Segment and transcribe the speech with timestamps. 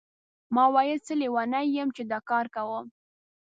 [0.55, 2.85] ما ویل څه لیونی یم چې دا کار کوم.